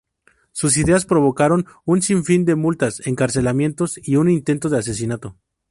Sus 0.51 0.77
ideas 0.77 1.05
provocaron 1.05 1.67
un 1.85 2.01
sinfín 2.01 2.43
de 2.43 2.55
multas, 2.55 3.05
encarcelamientos 3.05 3.99
y 4.03 4.15
un 4.15 4.31
intento 4.31 4.67
de 4.67 4.79
asesinato. 4.79 5.37